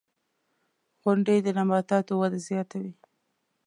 [1.01, 2.93] •غونډۍ د نباتاتو وده زیاتوي.